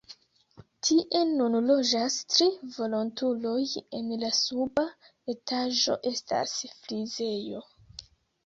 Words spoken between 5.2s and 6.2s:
etaĝo